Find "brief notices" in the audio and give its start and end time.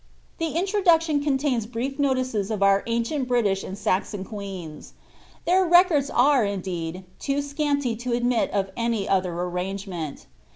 1.67-2.49